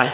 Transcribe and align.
Hej, 0.00 0.10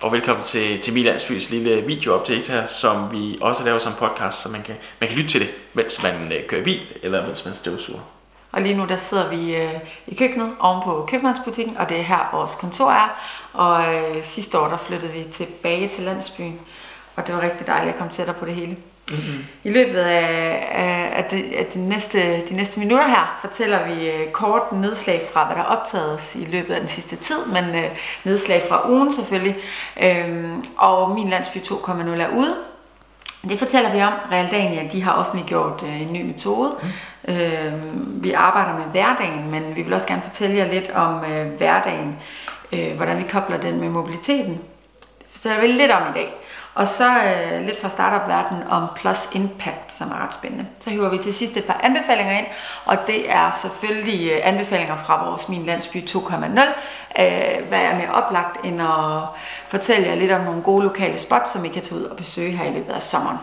og 0.00 0.12
velkommen 0.12 0.44
til, 0.44 0.80
til 0.80 0.94
Milandsbys 0.94 1.50
lille 1.50 1.80
videoupdate 1.80 2.52
her, 2.52 2.66
som 2.66 3.12
vi 3.12 3.38
også 3.40 3.64
laver 3.64 3.78
som 3.78 3.92
podcast, 3.98 4.42
så 4.42 4.48
man 4.48 4.62
kan, 4.62 4.74
man 5.00 5.08
kan 5.08 5.18
lytte 5.18 5.30
til 5.30 5.40
det, 5.40 5.50
mens 5.74 6.02
man 6.02 6.32
øh, 6.32 6.46
kører 6.46 6.64
bil, 6.64 6.80
eller 7.02 7.26
mens 7.26 7.44
man 7.44 7.54
støvsuger. 7.54 8.00
Og 8.52 8.62
lige 8.62 8.74
nu 8.74 8.86
der 8.86 8.96
sidder 8.96 9.28
vi 9.28 9.56
øh, 9.56 9.74
i 10.06 10.14
køkkenet 10.14 10.52
oven 10.60 10.82
på 10.84 11.06
købmandsbutikken, 11.10 11.76
og 11.76 11.88
det 11.88 11.98
er 11.98 12.02
her 12.02 12.28
vores 12.32 12.54
kontor 12.54 12.90
er. 12.90 13.08
Og 13.52 13.94
øh, 13.94 14.24
sidste 14.24 14.58
år 14.58 14.68
der 14.68 14.76
flyttede 14.76 15.12
vi 15.12 15.24
tilbage 15.24 15.88
til 15.88 16.04
landsbyen, 16.04 16.60
og 17.16 17.26
det 17.26 17.34
var 17.34 17.42
rigtig 17.42 17.66
dejligt 17.66 17.92
at 17.92 17.98
komme 17.98 18.12
tættere 18.12 18.36
på 18.36 18.46
det 18.46 18.54
hele. 18.54 18.76
Mm-hmm. 19.10 19.44
I 19.64 19.70
løbet 19.70 19.98
af, 19.98 20.68
af, 20.72 21.10
af, 21.18 21.24
de, 21.24 21.56
af 21.56 21.66
de, 21.66 21.88
næste, 21.88 22.42
de 22.48 22.54
næste 22.54 22.80
minutter 22.80 23.08
her 23.08 23.38
fortæller 23.40 23.88
vi 23.88 24.10
øh, 24.10 24.30
kort 24.32 24.72
nedslag 24.72 25.28
fra, 25.32 25.46
hvad 25.46 25.56
der 25.56 25.62
er 25.62 25.66
optaget 25.66 26.34
i 26.34 26.44
løbet 26.50 26.74
af 26.74 26.80
den 26.80 26.88
sidste 26.88 27.16
tid, 27.16 27.46
men 27.46 27.64
øh, 27.64 27.90
nedslag 28.24 28.62
fra 28.68 28.90
ugen 28.90 29.12
selvfølgelig. 29.12 29.56
Øhm, 30.02 30.64
og 30.76 31.10
Min 31.10 31.28
Landsby 31.28 31.58
2.0 31.58 31.90
er 32.20 32.28
ude. 32.36 32.54
Det 33.48 33.58
fortæller 33.58 33.92
vi 33.92 34.02
om. 34.02 34.12
Realdania 34.32 34.88
de 34.92 35.02
har 35.02 35.12
offentliggjort 35.12 35.82
øh, 35.82 36.02
en 36.02 36.12
ny 36.12 36.22
metode. 36.22 36.72
Mm. 36.82 37.34
Øhm, 37.34 38.22
vi 38.22 38.32
arbejder 38.32 38.74
med 38.78 38.84
hverdagen, 38.84 39.50
men 39.50 39.76
vi 39.76 39.82
vil 39.82 39.92
også 39.92 40.06
gerne 40.06 40.22
fortælle 40.22 40.56
jer 40.56 40.72
lidt 40.72 40.90
om 40.90 41.24
øh, 41.24 41.46
hverdagen, 41.46 42.18
øh, 42.72 42.96
hvordan 42.96 43.18
vi 43.18 43.24
kobler 43.30 43.56
den 43.60 43.80
med 43.80 43.88
mobiliteten. 43.88 44.60
Det 45.18 45.26
fortæller 45.32 45.60
vi 45.60 45.66
lidt 45.66 45.92
om 45.92 46.02
i 46.10 46.12
dag. 46.14 46.34
Og 46.78 46.88
så 46.88 47.10
øh, 47.24 47.66
lidt 47.66 47.80
fra 47.80 47.88
startup-verdenen 47.88 48.62
om 48.68 48.86
Plus 48.96 49.28
Impact, 49.32 49.92
som 49.92 50.10
er 50.10 50.24
ret 50.24 50.34
spændende. 50.34 50.66
Så 50.80 50.90
hiver 50.90 51.08
vi 51.08 51.18
til 51.18 51.34
sidst 51.34 51.56
et 51.56 51.64
par 51.64 51.80
anbefalinger 51.82 52.38
ind, 52.38 52.46
og 52.84 52.96
det 53.06 53.30
er 53.30 53.50
selvfølgelig 53.50 54.30
øh, 54.32 54.40
anbefalinger 54.42 54.96
fra 54.96 55.28
vores 55.28 55.48
Min 55.48 55.66
Landsby 55.66 55.96
2.0. 55.96 56.34
Øh, 56.36 57.68
hvad 57.68 57.80
er 57.80 57.96
mere 57.96 58.12
oplagt 58.12 58.64
end 58.64 58.82
at 58.82 59.22
fortælle 59.68 60.08
jer 60.08 60.14
lidt 60.14 60.32
om 60.32 60.40
nogle 60.40 60.62
gode 60.62 60.84
lokale 60.84 61.18
spots, 61.18 61.52
som 61.52 61.64
I 61.64 61.68
kan 61.68 61.82
tage 61.82 62.00
ud 62.00 62.04
og 62.04 62.16
besøge 62.16 62.56
her 62.56 62.70
i 62.70 62.74
løbet 62.74 62.92
af 62.92 63.02
sommeren. 63.02 63.38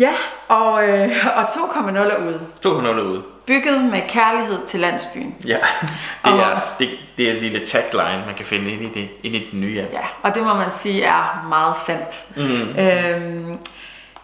Ja, 0.00 0.12
og, 0.48 0.88
øh, 0.88 1.10
og 1.36 1.42
2.0 1.44 1.96
er 1.96 2.26
ude. 2.26 2.40
2.0 2.66 2.68
er 2.68 3.02
ude. 3.02 3.22
Bygget 3.46 3.84
med 3.84 4.02
kærlighed 4.08 4.66
til 4.66 4.80
landsbyen. 4.80 5.34
Ja, 5.46 5.58
det 6.24 6.32
er, 6.40 6.60
det, 6.78 6.88
det 7.16 7.28
er 7.28 7.32
et 7.32 7.42
lille 7.42 7.66
tagline, 7.66 8.22
man 8.26 8.34
kan 8.34 8.46
finde 8.46 8.72
ind 8.72 8.82
i 8.82 9.00
det, 9.00 9.08
ind 9.22 9.34
i 9.34 9.48
den 9.52 9.60
nye 9.60 9.82
app. 9.82 9.92
Ja, 9.92 10.06
og 10.22 10.34
det 10.34 10.42
må 10.42 10.54
man 10.54 10.70
sige 10.70 11.02
er 11.02 11.46
meget 11.48 11.76
sandt. 11.86 12.24
Mm-hmm. 12.36 12.78
Øhm, 12.78 13.58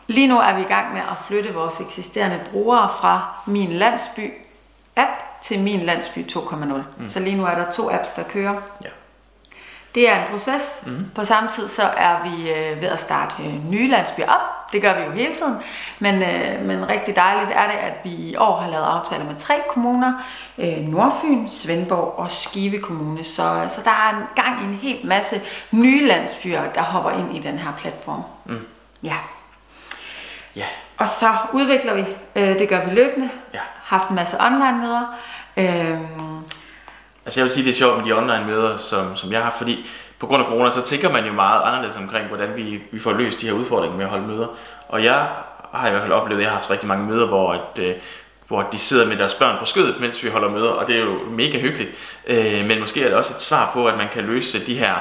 lige 0.06 0.26
nu 0.26 0.38
er 0.40 0.54
vi 0.54 0.60
i 0.60 0.64
gang 0.64 0.92
med 0.92 1.00
at 1.00 1.16
flytte 1.26 1.54
vores 1.54 1.80
eksisterende 1.80 2.40
brugere 2.50 2.88
fra 3.00 3.28
Min 3.46 3.72
Landsby 3.72 4.32
app 4.96 5.10
til 5.42 5.60
Min 5.60 5.80
Landsby 5.80 6.18
2.0. 6.18 6.56
Mm. 6.56 7.10
Så 7.10 7.20
lige 7.20 7.36
nu 7.36 7.44
er 7.44 7.54
der 7.54 7.70
to 7.70 7.90
apps, 7.90 8.10
der 8.10 8.22
kører. 8.22 8.54
Ja. 8.84 8.88
Det 9.94 10.08
er 10.08 10.16
en 10.16 10.30
proces. 10.30 10.82
Mm. 10.86 11.10
På 11.14 11.24
samme 11.24 11.48
tid 11.50 11.68
så 11.68 11.82
er 11.82 12.16
vi 12.22 12.50
øh, 12.50 12.80
ved 12.80 12.88
at 12.88 13.00
starte 13.00 13.34
øh, 13.42 13.70
nye 13.70 13.90
landsbyer 13.90 14.28
op. 14.28 14.55
Det 14.72 14.82
gør 14.82 14.98
vi 14.98 15.04
jo 15.04 15.10
hele 15.10 15.34
tiden. 15.34 15.56
Men, 15.98 16.22
øh, 16.22 16.62
men 16.62 16.88
rigtig 16.88 17.16
dejligt 17.16 17.50
er 17.50 17.66
det, 17.66 17.78
at 17.78 17.92
vi 18.04 18.10
i 18.10 18.36
år 18.36 18.56
har 18.56 18.70
lavet 18.70 18.84
aftaler 18.84 19.24
med 19.24 19.36
tre 19.36 19.54
kommuner. 19.68 20.12
Øh, 20.58 20.78
Nordfyn, 20.78 21.48
Svendborg 21.48 22.14
og 22.18 22.30
Skive 22.30 22.78
Kommune. 22.78 23.24
Så, 23.24 23.64
så 23.68 23.80
der 23.84 23.90
er 23.90 24.16
en 24.16 24.22
gang 24.36 24.62
i 24.62 24.64
en 24.64 24.74
hel 24.74 25.06
masse 25.06 25.40
nye 25.70 26.06
landsbyer, 26.06 26.72
der 26.74 26.82
hopper 26.82 27.10
ind 27.10 27.36
i 27.36 27.40
den 27.40 27.58
her 27.58 27.72
platform. 27.80 28.22
Mm. 28.44 28.66
Ja. 29.02 29.16
Ja. 30.56 30.66
Og 30.98 31.08
så 31.08 31.32
udvikler 31.52 31.94
vi. 31.94 32.04
Øh, 32.36 32.58
det 32.58 32.68
gør 32.68 32.84
vi 32.84 32.94
løbende. 32.94 33.30
Ja. 33.54 33.60
Haft 33.82 34.08
en 34.08 34.16
masse 34.16 34.36
online 34.40 34.78
møder. 34.78 35.14
Øh, 35.56 35.98
Altså 37.26 37.40
jeg 37.40 37.44
vil 37.44 37.52
sige, 37.52 37.64
det 37.64 37.70
er 37.70 37.74
sjovt 37.74 37.96
med 37.96 38.04
de 38.04 38.12
online 38.12 38.44
møder, 38.46 38.76
som, 38.76 39.16
som 39.16 39.32
jeg 39.32 39.42
har, 39.42 39.54
fordi 39.58 39.86
på 40.18 40.26
grund 40.26 40.42
af 40.42 40.48
corona, 40.48 40.70
så 40.70 40.82
tænker 40.82 41.10
man 41.12 41.26
jo 41.26 41.32
meget 41.32 41.62
anderledes 41.64 41.96
omkring, 41.96 42.28
hvordan 42.28 42.56
vi, 42.56 42.80
vi 42.92 42.98
får 42.98 43.12
løst 43.12 43.40
de 43.40 43.46
her 43.46 43.52
udfordringer 43.52 43.96
med 43.96 44.04
at 44.04 44.10
holde 44.10 44.26
møder. 44.26 44.46
Og 44.88 45.04
jeg 45.04 45.28
har 45.72 45.88
i 45.88 45.90
hvert 45.90 46.02
fald 46.02 46.12
oplevet, 46.12 46.40
at 46.40 46.44
jeg 46.44 46.50
har 46.50 46.58
haft 46.58 46.70
rigtig 46.70 46.88
mange 46.88 47.06
møder, 47.06 47.26
hvor, 47.26 47.52
at, 47.52 47.78
øh, 47.78 47.94
hvor 48.48 48.62
de 48.62 48.78
sidder 48.78 49.06
med 49.06 49.16
deres 49.16 49.34
børn 49.34 49.56
på 49.58 49.64
skødet, 49.64 50.00
mens 50.00 50.24
vi 50.24 50.28
holder 50.28 50.48
møder, 50.48 50.68
og 50.68 50.86
det 50.86 50.96
er 50.96 51.00
jo 51.00 51.18
mega 51.30 51.58
hyggeligt. 51.58 51.90
Øh, 52.26 52.66
men 52.66 52.80
måske 52.80 53.02
er 53.02 53.08
det 53.08 53.16
også 53.16 53.34
et 53.34 53.42
svar 53.42 53.70
på, 53.72 53.86
at 53.86 53.96
man 53.96 54.08
kan 54.08 54.24
løse 54.24 54.66
de 54.66 54.78
her 54.78 54.94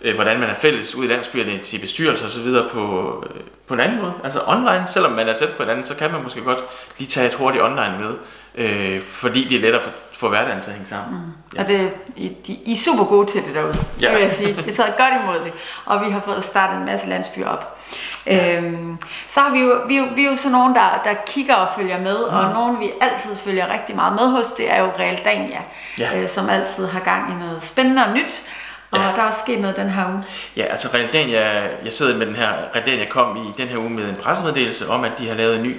øh, 0.00 0.14
hvordan 0.14 0.40
man 0.40 0.50
er 0.50 0.54
fælles 0.54 0.94
ud 0.94 1.04
i 1.04 1.08
landsbyerne 1.08 1.58
til 1.58 1.78
bestyrelser 1.78 2.26
osv. 2.26 2.52
På, 2.72 3.24
øh, 3.30 3.40
på 3.66 3.74
en 3.74 3.80
anden 3.80 4.00
måde. 4.00 4.12
Altså 4.24 4.40
online, 4.46 4.84
selvom 4.86 5.12
man 5.12 5.28
er 5.28 5.36
tæt 5.36 5.48
på 5.48 5.62
hinanden, 5.62 5.84
så 5.84 5.94
kan 5.94 6.12
man 6.12 6.22
måske 6.22 6.40
godt 6.40 6.58
lige 6.98 7.08
tage 7.08 7.26
et 7.26 7.34
hurtigt 7.34 7.64
online 7.64 7.94
med, 8.00 8.14
øh, 8.54 9.02
fordi 9.02 9.44
det 9.48 9.56
er 9.56 9.60
lettere 9.60 9.82
for, 9.82 9.90
for 10.18 10.28
hverdagen 10.28 10.60
til 10.60 10.70
at 10.70 10.74
hænge 10.74 10.88
sammen. 10.88 11.20
Mm. 11.20 11.32
Ja. 11.54 11.62
Og 11.62 11.68
det, 11.68 11.90
I, 12.16 12.28
de, 12.46 12.52
I 12.64 12.72
er 12.72 12.76
super 12.76 13.04
gode 13.04 13.30
til 13.30 13.44
det 13.44 13.54
derude, 13.54 13.76
ja. 14.00 14.12
vil 14.12 14.22
jeg 14.22 14.32
sige. 14.32 14.54
Har 14.54 14.62
taget 14.62 14.96
godt 14.96 15.14
imod 15.22 15.44
det, 15.44 15.52
og 15.84 16.04
vi 16.04 16.10
har 16.10 16.20
fået 16.20 16.44
startet 16.44 16.78
en 16.78 16.84
masse 16.84 17.08
landsbyer 17.08 17.48
op. 17.48 17.78
Ja. 18.26 18.56
Øhm, 18.56 18.98
så 19.28 19.40
har 19.40 19.52
vi 19.52 19.60
jo, 19.60 19.80
vi, 19.88 20.00
vi 20.14 20.24
er 20.24 20.30
jo 20.30 20.36
sådan 20.36 20.52
nogen, 20.52 20.74
der, 20.74 21.00
der 21.04 21.14
kigger 21.26 21.54
og 21.54 21.68
følger 21.76 22.00
med, 22.00 22.18
mm. 22.18 22.36
og 22.36 22.52
nogen 22.52 22.80
vi 22.80 22.90
altid 23.00 23.36
følger 23.36 23.72
rigtig 23.72 23.96
meget 23.96 24.14
med 24.14 24.28
hos, 24.28 24.46
det 24.46 24.72
er 24.72 24.80
jo 24.80 24.90
Real 24.98 25.20
Dania, 25.24 25.60
ja. 25.98 26.22
øh, 26.22 26.28
som 26.28 26.48
altid 26.48 26.86
har 26.86 27.00
gang 27.00 27.32
i 27.32 27.44
noget 27.44 27.62
spændende 27.62 28.04
og 28.04 28.12
nyt. 28.12 28.42
Og 28.90 28.98
ja. 28.98 29.04
der 29.16 29.22
er 29.22 29.26
også 29.26 29.38
sket 29.38 29.60
noget 29.60 29.76
den 29.76 29.90
her 29.90 30.08
uge. 30.08 30.24
Ja, 30.56 30.62
altså 30.62 30.88
Realdania, 30.94 31.68
jeg 31.84 31.92
sidder 31.92 32.16
med 32.16 32.26
den 32.26 32.36
her, 32.36 32.52
Realdania 32.74 33.04
kom 33.08 33.36
i 33.36 33.62
den 33.62 33.68
her 33.68 33.78
uge 33.78 33.90
med 33.90 34.08
en 34.08 34.16
pressemeddelelse 34.16 34.88
om, 34.88 35.04
at 35.04 35.12
de 35.18 35.28
har 35.28 35.34
lavet 35.34 35.56
en 35.56 35.62
ny 35.62 35.76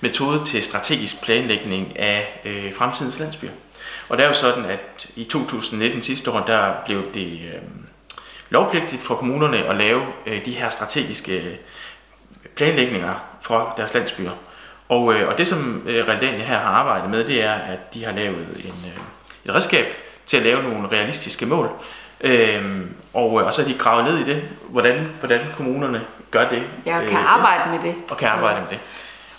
metode 0.00 0.44
til 0.44 0.62
strategisk 0.62 1.22
planlægning 1.22 1.98
af 1.98 2.40
øh, 2.44 2.74
fremtidens 2.74 3.18
landsbyer. 3.18 3.50
Og 4.10 4.16
det 4.16 4.24
er 4.24 4.28
jo 4.28 4.34
sådan, 4.34 4.64
at 4.64 5.10
i 5.16 5.24
2019 5.24 6.02
sidste 6.02 6.30
år, 6.30 6.40
der 6.40 6.72
blev 6.84 7.14
det 7.14 7.32
øh, 7.32 7.60
lovpligtigt 8.50 9.02
for 9.02 9.14
kommunerne 9.14 9.58
at 9.58 9.76
lave 9.76 10.02
øh, 10.26 10.44
de 10.44 10.50
her 10.50 10.70
strategiske 10.70 11.58
planlægninger 12.56 13.14
for 13.40 13.74
deres 13.76 13.94
landsbyer. 13.94 14.30
Og, 14.88 15.14
øh, 15.14 15.28
og 15.28 15.38
det 15.38 15.48
som 15.48 15.82
øh, 15.86 16.08
Realdania 16.08 16.44
her 16.44 16.58
har 16.58 16.70
arbejdet 16.70 17.10
med, 17.10 17.24
det 17.24 17.44
er, 17.44 17.52
at 17.52 17.94
de 17.94 18.04
har 18.04 18.12
lavet 18.12 18.38
en, 18.38 18.84
øh, 18.86 19.00
et 19.44 19.54
redskab 19.54 19.86
til 20.26 20.36
at 20.36 20.42
lave 20.42 20.62
nogle 20.62 20.88
realistiske 20.88 21.46
mål, 21.46 21.70
Øhm, 22.20 22.94
og, 23.14 23.32
og 23.32 23.54
så 23.54 23.62
er 23.62 23.66
de 23.66 23.78
gravet 23.78 24.04
ned 24.04 24.18
i 24.18 24.24
det, 24.24 24.42
hvordan, 24.68 25.08
hvordan 25.18 25.40
kommunerne 25.56 26.02
gør 26.30 26.48
det. 26.48 26.62
Ja, 26.86 26.98
og 26.98 27.04
kan 27.04 27.18
øh, 27.18 27.34
arbejde 27.34 27.70
med 27.70 27.92
det. 27.92 27.94
Og 28.08 28.16
kan 28.16 28.28
arbejde 28.28 28.56
ja. 28.56 28.62
med 28.62 28.70
det. 28.70 28.78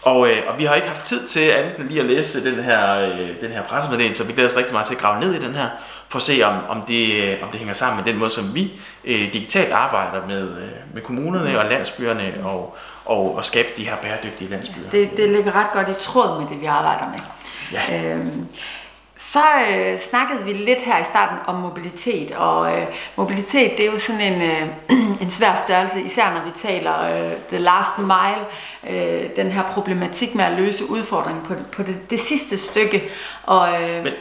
Og, 0.04 0.30
øh, 0.30 0.38
og 0.48 0.60
vi 0.60 0.66
har 0.66 0.76
ikke 0.76 0.88
haft 0.88 1.04
tid 1.04 1.28
til 1.28 1.40
andet 1.40 1.80
end 1.80 1.88
lige 1.88 2.00
at 2.00 2.06
læse 2.06 2.44
den 2.44 2.64
her, 2.64 2.98
øh, 2.98 3.42
den 3.42 3.52
her 3.52 3.64
pressemeddelelse, 3.64 4.18
så 4.18 4.24
vi 4.24 4.34
glæder 4.34 4.50
os 4.50 4.58
rigtig 4.58 4.74
meget 4.74 4.88
til 4.88 4.96
at 4.96 5.02
grave 5.02 5.20
ned 5.20 5.34
i 5.34 5.40
den 5.40 5.56
her, 5.56 5.68
for 6.10 6.18
at 6.18 6.24
se, 6.24 6.42
om, 6.44 6.56
om, 6.70 6.82
det, 6.82 7.38
om 7.42 7.50
det 7.50 7.60
hænger 7.60 7.74
sammen 7.74 8.04
med 8.04 8.14
den 8.14 8.20
måde, 8.20 8.30
som 8.30 8.56
vi 8.56 8.72
øh, 9.06 9.34
digitalt 9.34 9.72
arbejder 9.72 10.28
med, 10.28 10.42
øh, 10.42 10.70
med 10.94 11.02
kommunerne 11.02 11.60
og 11.60 11.66
landsbyerne 11.70 12.34
og, 12.44 12.78
og, 13.06 13.36
og 13.36 13.46
skabe 13.46 13.68
de 13.78 13.84
her 13.84 13.96
bæredygtige 13.96 14.50
landsbyer. 14.50 14.90
Det, 14.92 15.18
det 15.18 15.30
ligger 15.30 15.56
ret 15.56 15.72
godt 15.74 15.90
i 15.90 16.04
tråd 16.04 16.42
med 16.42 16.50
det, 16.50 16.62
vi 16.62 16.66
arbejder 16.66 17.06
med. 17.10 17.20
Ja. 17.72 18.14
Øhm, 18.14 18.48
så 19.22 19.44
øh, 19.70 20.00
snakkede 20.00 20.44
vi 20.44 20.54
lidt 20.54 20.82
her 20.82 21.00
i 21.00 21.04
starten 21.04 21.38
om 21.48 21.56
mobilitet, 21.56 22.32
og 22.32 22.78
øh, 22.78 22.88
mobilitet 23.16 23.72
det 23.78 23.86
er 23.86 23.92
jo 23.92 23.98
sådan 23.98 24.22
en, 24.22 24.42
øh, 24.42 24.68
en 25.24 25.30
svær 25.30 25.56
størrelse, 25.56 26.02
især 26.02 26.34
når 26.34 26.42
vi 26.46 26.52
taler 26.56 27.02
øh, 27.02 27.32
the 27.50 27.58
last 27.58 27.98
mile, 27.98 28.46
øh, 28.90 29.30
den 29.36 29.52
her 29.52 29.64
problematik 29.64 30.36
med 30.36 30.46
at 30.46 30.52
løse 30.52 30.90
udfordringen 30.90 31.46
på, 31.46 31.54
på 31.72 31.84
det, 31.84 32.10
det 32.10 32.20
sidste 32.20 32.58
stykke. 32.58 33.04
Og, 33.44 33.84
øh, 33.84 34.04
Men 34.04 34.14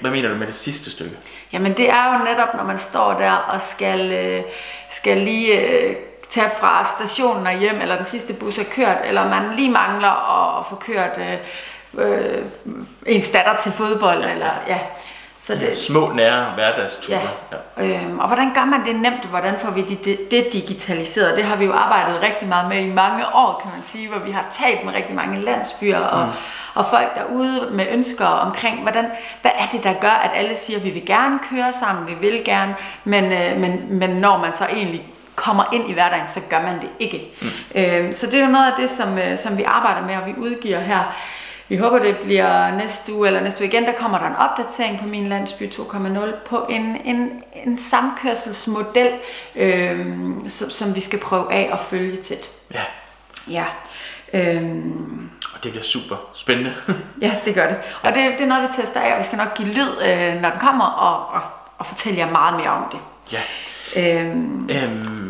hvad 0.00 0.10
mener 0.10 0.28
du 0.28 0.34
med 0.34 0.46
det 0.46 0.56
sidste 0.56 0.90
stykke? 0.90 1.16
Jamen 1.52 1.72
det 1.72 1.90
er 1.90 2.12
jo 2.12 2.24
netop, 2.24 2.54
når 2.54 2.64
man 2.64 2.78
står 2.78 3.12
der 3.12 3.32
og 3.32 3.62
skal, 3.62 4.12
øh, 4.12 4.42
skal 4.90 5.18
lige... 5.18 5.60
Øh, 5.60 5.96
tage 6.30 6.50
fra 6.60 6.84
stationen 6.96 7.46
og 7.46 7.58
hjem, 7.58 7.80
eller 7.80 7.96
den 7.96 8.04
sidste 8.04 8.34
bus 8.34 8.58
er 8.58 8.64
kørt, 8.64 8.98
eller 9.04 9.28
man 9.28 9.56
lige 9.56 9.70
mangler 9.70 10.58
at, 10.58 10.66
få 10.66 10.76
kørt 10.76 11.18
øh, 11.18 11.38
øh, 11.98 12.44
ens 13.06 13.30
datter 13.30 13.56
til 13.56 13.72
fodbold. 13.72 14.24
Eller, 14.24 14.50
ja. 14.68 14.78
Så 15.40 15.54
det, 15.54 15.62
ja, 15.62 15.72
små 15.72 16.12
nære 16.12 16.44
hverdagsture. 16.54 17.18
Ja. 17.18 17.56
Ja. 17.78 17.84
Øhm, 17.84 18.18
og 18.18 18.26
hvordan 18.26 18.54
gør 18.54 18.64
man 18.64 18.86
det 18.86 18.96
nemt? 18.96 19.24
Hvordan 19.24 19.54
får 19.58 19.70
vi 19.70 19.82
det, 19.82 20.04
det, 20.04 20.30
det 20.30 20.52
digitaliseret? 20.52 21.36
Det 21.36 21.44
har 21.44 21.56
vi 21.56 21.64
jo 21.64 21.72
arbejdet 21.72 22.22
rigtig 22.22 22.48
meget 22.48 22.68
med 22.68 22.78
i 22.78 22.92
mange 22.92 23.24
år, 23.34 23.60
kan 23.62 23.70
man 23.74 23.82
sige, 23.82 24.08
hvor 24.08 24.18
vi 24.18 24.30
har 24.30 24.44
talt 24.50 24.84
med 24.84 24.94
rigtig 24.94 25.16
mange 25.16 25.40
landsbyer 25.40 25.98
og, 25.98 26.26
mm. 26.26 26.32
og 26.74 26.86
folk 26.86 27.14
derude 27.14 27.68
med 27.72 27.86
ønsker 27.90 28.24
omkring, 28.26 28.82
hvordan, 28.82 29.04
hvad 29.42 29.50
er 29.58 29.66
det, 29.72 29.84
der 29.84 29.92
gør, 29.92 30.20
at 30.24 30.30
alle 30.34 30.56
siger, 30.56 30.78
at 30.78 30.84
vi 30.84 30.90
vil 30.90 31.06
gerne 31.06 31.38
køre 31.50 31.72
sammen, 31.72 32.06
vi 32.06 32.14
vil 32.20 32.44
gerne, 32.44 32.74
men, 33.04 33.24
øh, 33.24 33.56
men, 33.56 33.86
men 33.90 34.10
når 34.10 34.38
man 34.38 34.52
så 34.52 34.64
egentlig 34.64 35.06
kommer 35.36 35.64
ind 35.72 35.90
i 35.90 35.92
hverdagen, 35.92 36.28
så 36.28 36.40
gør 36.50 36.62
man 36.62 36.74
det 36.80 36.88
ikke. 36.98 37.22
Mm. 37.42 37.48
Øhm, 37.74 38.14
så 38.14 38.26
det 38.26 38.40
er 38.40 38.44
jo 38.44 38.50
noget 38.50 38.66
af 38.66 38.72
det, 38.76 38.90
som, 38.90 39.18
øh, 39.18 39.38
som 39.38 39.58
vi 39.58 39.64
arbejder 39.66 40.06
med, 40.06 40.16
og 40.16 40.26
vi 40.26 40.34
udgiver 40.36 40.80
her 40.80 41.14
vi 41.68 41.76
håber, 41.76 41.98
det 41.98 42.16
bliver 42.18 42.76
næste 42.76 43.12
uge 43.12 43.26
eller 43.26 43.40
næste 43.40 43.60
uge 43.60 43.68
igen. 43.68 43.84
Der 43.84 43.92
kommer 43.92 44.18
der 44.18 44.26
en 44.26 44.36
opdatering 44.36 45.00
på 45.00 45.06
min 45.06 45.26
landsby 45.26 45.70
2.0 45.70 46.18
på 46.46 46.66
en, 46.68 46.96
en, 47.04 47.42
en 47.66 47.78
samkørselsmodel, 47.78 49.12
øhm, 49.56 50.48
som, 50.48 50.70
som 50.70 50.94
vi 50.94 51.00
skal 51.00 51.18
prøve 51.18 51.52
af 51.52 51.70
at 51.72 51.80
følge 51.80 52.16
tæt. 52.16 52.50
Ja. 52.74 52.82
Ja. 53.50 53.64
Øhm, 54.32 55.30
og 55.54 55.64
det 55.64 55.72
bliver 55.72 55.84
super 55.84 56.16
spændende. 56.34 56.74
ja, 57.22 57.34
det 57.44 57.54
gør 57.54 57.68
det. 57.68 57.76
Og 58.02 58.14
det, 58.14 58.32
det 58.32 58.40
er 58.40 58.46
noget, 58.46 58.62
vi 58.62 58.82
tester 58.82 59.00
af, 59.00 59.12
og 59.12 59.18
vi 59.18 59.24
skal 59.24 59.38
nok 59.38 59.54
give 59.54 59.68
lyd, 59.68 59.90
øh, 60.02 60.40
når 60.42 60.50
den 60.50 60.60
kommer, 60.60 60.84
og, 60.84 61.34
og 61.34 61.42
og 61.78 61.86
fortælle 61.86 62.18
jer 62.18 62.30
meget 62.30 62.56
mere 62.56 62.70
om 62.70 62.84
det. 62.92 63.00
Ja. 63.32 63.42
Øhm, 63.96 64.70
Øhm, 64.70 65.27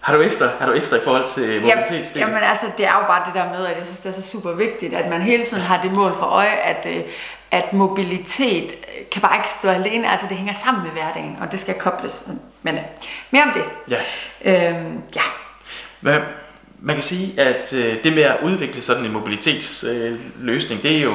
har 0.00 0.14
du 0.16 0.22
ekstra, 0.22 0.48
har 0.58 0.66
du 0.66 0.72
ekstra 0.72 0.96
i 0.96 1.00
forhold 1.04 1.28
til 1.28 1.42
Jamen, 1.48 1.62
mobilitetsdelen? 1.62 2.28
jamen 2.28 2.42
altså, 2.42 2.66
det 2.78 2.86
er 2.86 2.92
jo 3.00 3.06
bare 3.06 3.22
det 3.26 3.34
der 3.34 3.58
med, 3.58 3.66
at 3.66 3.76
jeg 3.78 3.86
synes, 3.86 4.00
det 4.00 4.08
er 4.08 4.12
så 4.12 4.30
super 4.30 4.52
vigtigt, 4.52 4.94
at 4.94 5.10
man 5.10 5.22
hele 5.22 5.44
tiden 5.44 5.62
har 5.62 5.82
det 5.82 5.96
mål 5.96 6.14
for 6.18 6.26
øje, 6.26 6.48
at, 6.56 6.86
øh, 6.96 7.02
at 7.50 7.72
mobilitet 7.72 8.72
øh, 8.72 9.08
kan 9.12 9.22
bare 9.22 9.36
ikke 9.36 9.48
stå 9.48 9.68
alene, 9.68 10.10
altså 10.10 10.26
det 10.28 10.36
hænger 10.36 10.54
sammen 10.64 10.82
med 10.82 10.90
hverdagen, 10.90 11.36
og 11.40 11.52
det 11.52 11.60
skal 11.60 11.74
kobles. 11.74 12.22
Men 12.62 12.74
øh, 12.74 12.80
mere 13.30 13.42
om 13.42 13.50
det. 13.54 13.64
Ja. 14.44 14.70
Øhm, 14.70 15.02
ja, 15.16 15.22
Hvad, 16.00 16.18
man 16.78 16.96
kan 16.96 17.02
sige, 17.02 17.40
at 17.40 17.72
øh, 17.72 18.04
det 18.04 18.12
med 18.12 18.22
at 18.22 18.36
udvikle 18.42 18.82
sådan 18.82 19.04
en 19.04 19.12
mobilitetsløsning, 19.12 20.78
øh, 20.78 20.82
det 20.82 20.96
er 20.96 21.00
jo 21.02 21.14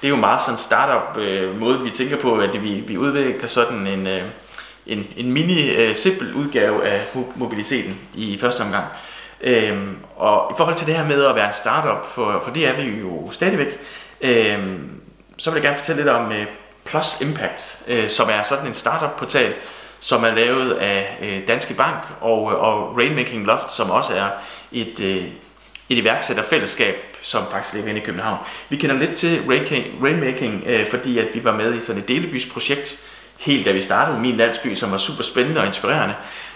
det 0.00 0.08
er 0.08 0.10
jo 0.10 0.16
meget 0.16 0.40
sådan 0.40 0.54
en 0.54 0.58
startup 0.58 1.16
øh, 1.16 1.60
måde, 1.60 1.80
vi 1.80 1.90
tænker 1.90 2.16
på, 2.16 2.38
at 2.38 2.62
vi, 2.62 2.68
vi 2.86 2.96
udvikler 2.98 3.48
sådan 3.48 3.86
en, 3.86 4.06
øh, 4.06 4.22
en, 4.86 5.06
en 5.16 5.32
mini 5.32 5.70
øh, 5.70 5.94
simpel 5.94 6.34
udgave 6.34 6.86
af 6.86 7.00
mobiliteten 7.36 8.00
i 8.14 8.38
første 8.40 8.60
omgang. 8.60 8.84
Øhm, 9.40 9.96
og 10.16 10.52
i 10.52 10.54
forhold 10.56 10.76
til 10.76 10.86
det 10.86 10.94
her 10.94 11.06
med 11.06 11.24
at 11.24 11.34
være 11.34 11.46
en 11.46 11.52
startup, 11.52 12.06
for, 12.14 12.40
for 12.44 12.50
det 12.50 12.66
er 12.66 12.76
vi 12.76 12.82
jo 12.82 13.30
stadigvæk, 13.32 13.78
øhm, 14.20 15.00
så 15.38 15.50
vil 15.50 15.56
jeg 15.56 15.62
gerne 15.62 15.76
fortælle 15.76 16.02
lidt 16.02 16.08
om 16.08 16.32
øh, 16.32 16.46
Plus 16.84 17.20
Impact, 17.20 17.82
øh, 17.88 18.08
som 18.08 18.28
er 18.30 18.42
sådan 18.42 18.66
en 18.66 18.74
startup-portal, 18.74 19.54
som 20.00 20.24
er 20.24 20.34
lavet 20.34 20.72
af 20.72 21.18
øh, 21.22 21.48
Danske 21.48 21.74
Bank 21.74 22.04
og, 22.20 22.44
og 22.44 22.96
Rainmaking 22.96 23.46
Loft, 23.46 23.72
som 23.72 23.90
også 23.90 24.14
er 24.14 24.28
et, 24.72 25.00
øh, 25.00 25.24
et 25.88 25.98
iværksætterfællesskab, 25.98 26.94
som 27.22 27.42
faktisk 27.50 27.74
ligger 27.74 27.90
inde 27.90 28.00
i 28.00 28.04
København. 28.04 28.38
Vi 28.68 28.76
kender 28.76 28.96
lidt 28.96 29.14
til 29.14 29.40
Rainmaking, 29.48 30.02
Rainmaking 30.02 30.62
øh, 30.66 30.90
fordi 30.90 31.18
at 31.18 31.28
vi 31.34 31.44
var 31.44 31.52
med 31.52 31.74
i 31.74 31.80
sådan 31.80 32.02
et 32.02 32.08
delebysprojekt, 32.08 32.98
helt 33.38 33.66
da 33.66 33.72
vi 33.72 33.80
startede 33.80 34.18
min 34.18 34.36
landsby, 34.36 34.74
som 34.74 34.90
var 34.90 34.98
super 34.98 35.22
spændende 35.22 35.60
og 35.60 35.66
inspirerende. 35.66 36.14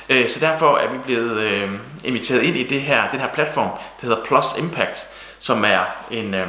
Øh, 0.08 0.28
så 0.28 0.40
derfor 0.40 0.78
er 0.78 0.92
vi 0.92 0.98
blevet 0.98 1.40
øh, 1.40 1.70
inviteret 2.04 2.42
ind 2.42 2.56
i 2.56 2.62
det 2.62 2.80
her, 2.80 3.10
den 3.10 3.20
her 3.20 3.28
platform, 3.34 3.68
der 4.00 4.06
hedder 4.06 4.24
Plus 4.24 4.46
Impact, 4.58 5.06
som 5.38 5.64
er 5.64 5.80
en, 6.10 6.34
øh, 6.34 6.46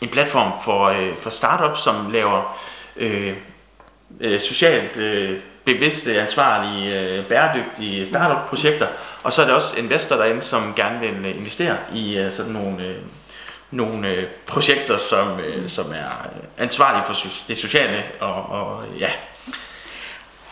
en 0.00 0.08
platform 0.08 0.52
for, 0.64 0.84
øh, 0.86 1.16
for 1.20 1.30
startups, 1.30 1.82
som 1.82 2.10
laver 2.10 2.58
øh, 2.96 3.36
øh, 4.20 4.40
socialt 4.40 4.96
øh, 4.96 5.38
bevidste, 5.64 6.20
ansvarlige, 6.20 7.00
øh, 7.00 7.24
bæredygtige 7.24 8.06
startup-projekter. 8.06 8.86
Og 9.22 9.32
så 9.32 9.42
er 9.42 9.46
der 9.46 9.54
også 9.54 9.76
investorer 9.76 10.20
derinde, 10.20 10.42
som 10.42 10.74
gerne 10.76 11.00
vil 11.00 11.26
øh, 11.26 11.36
investere 11.36 11.76
i 11.94 12.16
øh, 12.18 12.30
sådan 12.30 12.52
nogle, 12.52 12.84
øh, 12.84 12.96
nogle 13.70 14.08
øh, 14.08 14.26
projekter, 14.46 14.96
som, 14.96 15.40
øh, 15.40 15.68
som 15.68 15.92
er 15.92 16.28
øh, 16.36 16.42
ansvarlige 16.58 17.04
for 17.06 17.14
det 17.48 17.58
sociale. 17.58 18.04
Og, 18.20 18.34
og 18.34 18.84
ja, 18.98 19.10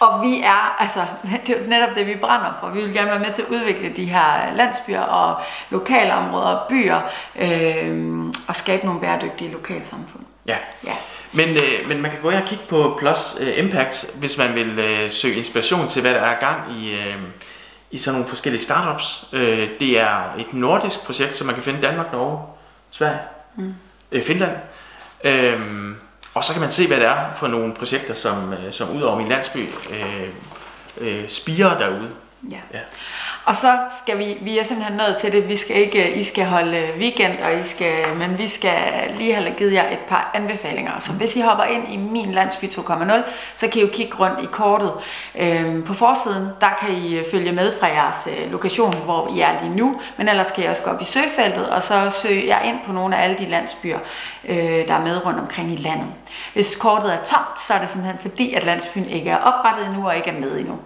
og 0.01 0.23
vi 0.23 0.41
er, 0.41 0.77
altså, 0.79 1.07
det 1.47 1.57
er 1.57 1.69
netop 1.69 1.97
det, 1.97 2.07
vi 2.07 2.15
brænder 2.15 2.57
for. 2.61 2.69
Vi 2.69 2.81
vil 2.81 2.93
gerne 2.93 3.11
være 3.11 3.19
med 3.19 3.33
til 3.33 3.43
at 3.43 3.49
udvikle 3.49 3.89
de 3.89 4.05
her 4.05 4.55
landsbyer 4.55 5.01
og 5.01 5.43
lokalområder 5.71 6.47
og 6.47 6.69
byer, 6.69 7.01
øh, 7.37 8.25
og 8.49 8.57
skabe 8.57 8.87
nogle 8.87 9.01
bæredygtige 9.01 9.51
lokalsamfund. 9.51 10.25
ja. 10.47 10.57
Ja. 10.87 10.93
Men, 11.33 11.49
øh, 11.49 11.89
men 11.89 12.03
man 12.03 12.11
kan 12.11 12.21
gå 12.21 12.31
ind 12.31 12.43
og 12.43 12.49
kigge 12.49 12.65
på 12.69 12.97
Plus 12.99 13.37
øh, 13.41 13.59
Impact, 13.59 14.11
hvis 14.15 14.39
man 14.39 14.55
vil 14.55 14.79
øh, 14.79 15.11
søge 15.11 15.35
inspiration 15.35 15.89
til, 15.89 16.03
hvad 16.03 16.15
der 16.15 16.21
er 16.21 16.41
gang 16.41 16.83
i, 16.83 16.91
øh, 16.91 17.17
i 17.91 17.99
sådan 17.99 18.15
nogle 18.15 18.29
forskellige 18.29 18.63
startups. 18.63 19.29
Øh, 19.33 19.69
det 19.81 20.01
er 20.01 20.35
et 20.39 20.55
nordisk 20.55 21.05
projekt, 21.05 21.37
som 21.37 21.47
man 21.47 21.55
kan 21.55 21.65
finde 21.65 21.79
i 21.79 21.83
Danmark, 21.83 22.13
Norge, 22.13 22.39
Sverige, 22.91 23.19
mm. 23.57 23.75
øh, 24.13 24.23
Finland. 24.23 24.53
Øh, 25.25 25.61
og 26.35 26.45
så 26.45 26.53
kan 26.53 26.63
man 26.63 26.71
se, 26.71 26.87
hvad 26.87 26.97
det 26.97 27.07
er 27.07 27.33
for 27.35 27.47
nogle 27.49 27.75
projekter, 27.75 28.15
som, 28.15 28.53
øh, 28.53 28.73
som 28.73 28.97
ud 28.97 29.03
over 29.03 29.17
min 29.17 29.29
landsby 29.29 29.69
øh, 29.91 30.29
øh, 30.99 31.29
spiger 31.29 31.79
derude. 31.79 32.11
Ja. 32.51 32.61
Ja. 32.75 32.81
Og 33.45 33.57
så 33.57 33.79
skal 34.03 34.19
vi, 34.19 34.37
vi 34.41 34.59
er 34.59 34.65
simpelthen 34.65 34.97
nødt 34.97 35.17
til 35.17 35.33
det, 35.33 35.49
vi 35.49 35.57
skal 35.57 35.77
ikke, 35.77 36.15
I 36.15 36.25
skal 36.25 36.45
holde 36.45 36.89
weekend, 36.99 37.39
og 37.43 37.61
I 37.61 37.65
skal, 37.65 38.17
men 38.17 38.39
vi 38.39 38.49
skal 38.49 38.79
lige 39.17 39.35
have 39.35 39.51
givet 39.51 39.73
jer 39.73 39.93
et 39.93 39.99
par 39.99 40.31
anbefalinger. 40.35 40.93
Så 40.99 41.13
hvis 41.13 41.37
I 41.37 41.41
hopper 41.41 41.65
ind 41.65 41.93
i 41.93 41.97
min 41.97 42.33
landsby 42.33 42.65
2.0, 42.65 43.13
så 43.57 43.69
kan 43.69 43.79
I 43.79 43.81
jo 43.81 43.89
kigge 43.93 44.17
rundt 44.19 44.41
i 44.43 44.47
kortet. 44.53 44.93
Øhm, 45.35 45.83
på 45.83 45.95
forsiden, 45.95 46.49
der 46.61 46.69
kan 46.81 46.95
I 46.95 47.19
øh, 47.19 47.25
følge 47.31 47.53
med 47.53 47.73
fra 47.81 47.87
jeres 47.87 48.29
øh, 48.31 48.53
lokation, 48.53 48.95
hvor 49.05 49.35
I 49.37 49.41
er 49.41 49.63
lige 49.63 49.77
nu, 49.77 50.01
men 50.17 50.29
ellers 50.29 50.51
kan 50.51 50.65
I 50.65 50.67
også 50.67 50.83
gå 50.83 50.91
op 50.91 51.03
i 51.03 51.05
søgefeltet, 51.05 51.69
og 51.69 51.83
så 51.83 52.11
søge 52.11 52.47
jer 52.47 52.63
ind 52.63 52.79
på 52.87 52.93
nogle 52.93 53.17
af 53.17 53.25
alle 53.25 53.39
de 53.39 53.47
landsbyer, 53.47 53.99
øh, 54.49 54.57
der 54.59 54.95
er 54.95 55.05
med 55.05 55.27
rundt 55.27 55.41
omkring 55.41 55.73
i 55.73 55.77
landet. 55.77 56.07
Hvis 56.53 56.77
kortet 56.77 57.13
er 57.13 57.25
tomt, 57.25 57.61
så 57.61 57.75
er 57.75 57.79
det 57.79 57.91
simpelthen 57.91 58.21
fordi, 58.21 58.55
at 58.55 58.65
landsbyen 58.65 59.05
ikke 59.05 59.31
er 59.31 59.37
oprettet 59.37 59.87
endnu 59.87 60.07
og 60.07 60.17
ikke 60.17 60.31
er 60.31 60.41
med 60.41 60.59
endnu. 60.59 60.79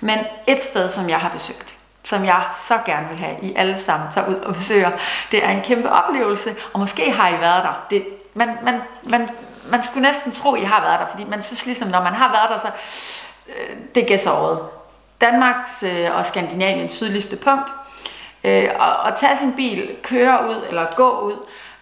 Men 0.00 0.18
et 0.46 0.60
sted, 0.60 0.88
som 0.88 1.08
jeg 1.08 1.18
har 1.18 1.28
besøgt, 1.28 1.74
som 2.04 2.24
jeg 2.24 2.44
så 2.62 2.78
gerne 2.86 3.08
vil 3.08 3.18
have, 3.18 3.36
I 3.42 3.54
alle 3.54 3.78
sammen 3.78 4.12
tager 4.12 4.28
ud 4.28 4.34
og 4.34 4.54
besøger, 4.54 4.90
det 5.30 5.44
er 5.44 5.50
en 5.50 5.60
kæmpe 5.60 5.90
oplevelse, 5.90 6.56
og 6.72 6.80
måske 6.80 7.12
har 7.12 7.28
I 7.28 7.40
været 7.40 7.64
der. 7.64 7.86
Det, 7.90 8.04
man, 8.34 8.48
man, 8.62 8.80
man, 9.10 9.30
man 9.70 9.82
skulle 9.82 10.08
næsten 10.08 10.32
tro, 10.32 10.54
I 10.54 10.62
har 10.62 10.80
været 10.80 11.00
der, 11.00 11.06
fordi 11.06 11.24
man 11.24 11.42
synes 11.42 11.66
ligesom, 11.66 11.88
når 11.88 12.02
man 12.02 12.12
har 12.12 12.32
været 12.32 12.50
der, 12.50 12.68
så 12.68 12.74
øh, 13.48 13.76
det 13.94 14.06
gæsser 14.06 14.30
året. 14.30 14.60
Danmarks 15.20 15.82
øh, 15.82 16.16
og 16.16 16.26
Skandinaviens 16.26 16.92
sydligste 16.92 17.36
punkt. 17.36 17.72
Øh, 18.44 18.68
og, 18.78 18.96
og 18.96 19.16
tage 19.16 19.36
sin 19.36 19.52
bil, 19.52 19.96
køre 20.02 20.48
ud 20.48 20.64
eller 20.68 20.86
gå 20.96 21.20
ud, 21.20 21.36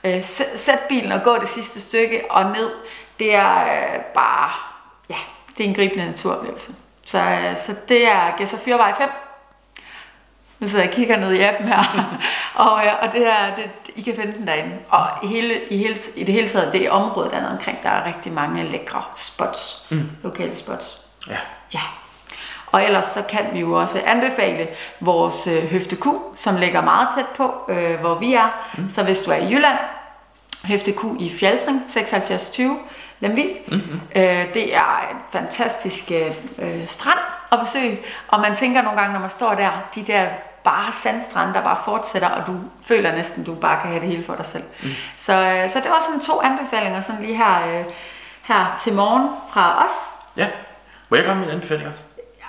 øh, 0.05 0.25
sæt, 0.57 0.81
bilen 0.89 1.13
og 1.13 1.23
gå 1.23 1.39
det 1.39 1.49
sidste 1.49 1.81
stykke 1.81 2.23
og 2.31 2.45
ned, 2.45 2.71
det 3.19 3.35
er 3.35 3.61
øh, 3.61 4.01
bare, 4.15 4.51
ja, 5.11 5.17
det 5.59 5.65
er 5.65 5.69
en 5.69 5.75
gribende 5.75 6.07
naturoplevelse. 6.07 6.75
Så, 7.05 7.19
øh, 7.19 7.57
så 7.57 7.75
det 7.89 8.09
er 8.09 8.37
Gæsser 8.39 8.59
Fyrvej 8.59 8.95
5. 8.99 9.09
Nu 10.61 10.67
sidder 10.67 10.85
jeg 10.85 10.91
og 10.91 10.97
kigger 10.97 11.17
ned 11.17 11.33
i 11.33 11.41
appen 11.41 11.69
her, 11.69 12.19
og, 12.65 12.87
øh, 12.87 12.93
og 13.03 13.13
det 13.13 13.27
er, 13.27 13.55
det, 13.57 13.65
I 13.97 14.03
kan 14.03 14.15
finde 14.15 14.33
den 14.33 14.47
derinde. 14.47 14.77
Og 14.89 15.09
hele, 15.23 15.55
i, 15.71 15.77
hele, 15.77 15.97
i 16.17 16.25
det 16.25 16.35
hele 16.35 16.49
taget, 16.49 16.73
det 16.73 16.87
er 16.87 16.91
området 16.91 17.33
dernede 17.33 17.51
omkring, 17.51 17.79
der 17.83 17.89
er 17.89 18.07
rigtig 18.07 18.33
mange 18.33 18.63
lækre 18.63 19.03
spots, 19.17 19.87
mm. 19.91 20.11
lokale 20.23 20.57
spots. 20.57 21.07
Ja. 21.29 21.37
Ja. 21.75 21.81
Og 22.67 22.85
ellers 22.85 23.07
så 23.07 23.23
kan 23.23 23.47
vi 23.53 23.61
jo 23.61 23.73
også 23.73 24.03
anbefale 24.07 24.69
vores 25.01 25.47
øh, 25.47 25.63
Høfte 25.63 25.97
Q, 25.97 26.07
som 26.35 26.57
ligger 26.57 26.81
meget 26.81 27.09
tæt 27.17 27.27
på, 27.37 27.55
øh, 27.69 28.01
hvor 28.01 28.15
vi 28.15 28.35
er. 28.35 28.67
Mm. 28.79 28.91
Så 28.91 29.03
hvis 29.03 29.19
du 29.19 29.31
er 29.31 29.37
i 29.37 29.47
Jylland, 29.47 29.79
Høfte 30.65 30.93
Q 30.93 31.05
i 31.19 31.31
Fjaltring, 31.39 31.83
7620, 31.87 32.79
Lemvig. 33.21 33.57
Mm-hmm. 33.69 34.01
Øh, 34.17 34.55
det 34.55 34.75
er 34.75 35.09
en 35.11 35.17
fantastisk 35.33 36.11
øh, 36.59 36.87
strand 36.87 37.19
at 37.53 37.61
besøge, 37.61 38.01
og 38.29 38.41
man 38.41 38.57
tænker 38.57 38.83
nogle 38.83 39.01
gange, 39.01 39.13
når 39.13 39.21
man 39.21 39.31
står 39.31 39.55
der, 39.55 39.71
de 39.95 40.03
der 40.03 40.27
bare 40.65 40.93
sandstrande, 40.93 41.55
der 41.55 41.63
bare 41.63 41.79
fortsætter, 41.85 42.29
og 42.29 42.47
du 42.47 42.61
føler 42.85 43.13
næsten, 43.13 43.45
du 43.45 43.55
bare 43.55 43.81
kan 43.81 43.91
have 43.91 44.01
det 44.01 44.09
hele 44.09 44.25
for 44.25 44.35
dig 44.35 44.47
selv. 44.47 44.63
Mm. 44.83 44.91
Så, 45.17 45.33
øh, 45.33 45.71
så 45.71 45.81
det 45.81 45.91
var 45.91 46.03
sådan 46.07 46.21
to 46.21 46.41
anbefalinger, 46.41 47.01
sådan 47.01 47.23
lige 47.23 47.37
her, 47.37 47.79
øh, 47.79 47.85
her 48.43 48.81
til 48.83 48.93
morgen 48.93 49.29
fra 49.53 49.85
os. 49.85 49.91
Ja. 50.37 50.49
Må 51.09 51.17
jeg 51.17 51.25
komme 51.27 51.41
med 51.41 51.49
en 51.49 51.55
anbefaling 51.55 51.89
også? 51.89 52.03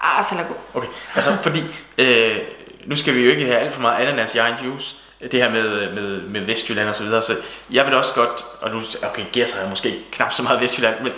Ja, 0.04 0.24
så 0.24 0.36
lad 0.36 0.46
gå. 0.46 0.58
Okay, 0.74 0.88
altså 1.16 1.38
fordi, 1.44 1.64
øh, 1.98 2.38
nu 2.86 2.96
skal 2.96 3.16
vi 3.16 3.22
jo 3.22 3.32
ikke 3.32 3.46
have 3.46 3.58
alt 3.58 3.74
for 3.74 3.82
meget 3.82 4.08
ananas 4.08 4.36
i 4.36 4.38
egen 4.38 4.56
juice, 4.66 4.96
det 5.32 5.34
her 5.34 5.50
med, 5.50 5.94
med, 5.94 6.22
med 6.22 6.42
Vestjylland 6.42 6.90
og 6.90 6.96
så 6.96 7.04
videre, 7.04 7.22
så 7.22 7.36
jeg 7.72 7.86
vil 7.86 7.94
også 7.94 8.14
godt, 8.14 8.46
og 8.62 8.72
nu, 8.72 8.82
okay, 9.04 9.24
Gers 9.34 9.54
har 9.54 9.70
måske 9.70 10.00
knap 10.12 10.34
så 10.34 10.44
meget 10.44 10.62
Vestjylland, 10.62 11.02
men, 11.02 11.12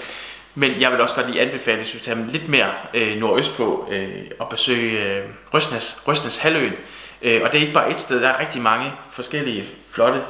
men 0.55 0.81
jeg 0.81 0.91
vil 0.91 1.01
også 1.01 1.15
godt 1.15 1.29
lige 1.29 1.41
anbefale, 1.41 1.77
hvis 1.77 1.93
vi 1.93 1.99
tager 1.99 2.25
lidt 2.25 2.49
mere 2.49 2.71
øh, 2.93 3.17
nordøst 3.17 3.57
på, 3.57 3.87
øh, 3.91 4.09
og 4.39 4.49
besøge 4.49 4.99
øh, 4.99 5.23
Røsnes, 5.53 6.03
Røsnes 6.07 6.37
Halvøen. 6.37 6.73
Øh, 7.21 7.41
og 7.43 7.51
det 7.51 7.57
er 7.57 7.61
ikke 7.61 7.73
bare 7.73 7.91
et 7.91 7.99
sted, 7.99 8.21
der 8.21 8.29
er 8.29 8.39
rigtig 8.39 8.61
mange 8.61 8.91
forskellige 9.11 9.65
flotte 9.91 10.21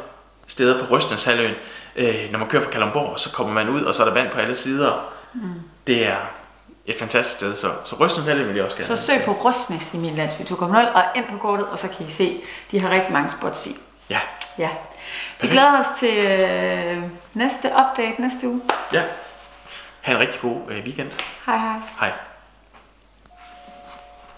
steder 0.48 0.86
på 0.86 0.94
Røsnes 0.96 1.24
Halvøen. 1.24 1.54
Øh, 1.96 2.16
når 2.32 2.40
man 2.40 2.48
kører 2.48 2.64
fra 2.64 2.72
Kalundborg, 2.72 3.20
så 3.20 3.32
kommer 3.32 3.54
man 3.54 3.70
ud, 3.70 3.82
og 3.82 3.96
så 3.96 4.04
er 4.04 4.08
der 4.08 4.14
vand 4.14 4.30
på 4.30 4.38
alle 4.40 4.56
sider. 4.56 5.14
Mm. 5.34 5.42
Det 5.88 6.08
er 6.08 6.16
et 6.86 6.96
fantastisk 7.00 7.38
sted, 7.38 7.56
så, 7.56 7.72
så 7.86 7.96
Røsnes 7.96 8.26
Halvøen 8.28 8.48
vil 8.48 8.56
jeg 8.56 8.66
også 8.66 8.78
gerne. 8.78 8.98
Så 8.98 9.06
søg 9.06 9.22
på 9.26 9.32
Røsnes 9.32 9.94
i 9.94 9.98
min 9.98 10.16
landsby 10.16 10.42
2.0 10.42 10.64
og 10.94 11.04
ind 11.16 11.26
på 11.32 11.38
kortet, 11.38 11.68
og 11.68 11.80
så 11.80 11.88
kan 11.88 12.06
I 12.06 12.12
se, 12.12 12.42
de 12.72 12.80
har 12.80 12.90
rigtig 12.90 13.14
mange 13.14 13.30
spots 13.30 13.66
i. 13.68 13.78
Ja, 14.10 14.20
Ja. 14.58 14.70
Vi 15.42 15.48
glæder 15.48 15.80
os 15.80 16.00
til 16.00 16.18
øh, 16.18 17.04
næste 17.34 17.68
update 17.68 18.22
næste 18.22 18.48
uge. 18.48 18.62
ja. 18.94 19.02
Ha' 20.04 20.12
en 20.12 20.20
rigtig 20.20 20.42
god 20.42 20.58
øh, 20.72 20.84
weekend. 20.84 21.12
Hej 21.46 21.58
hej. 21.58 21.80
Hej. 22.00 22.33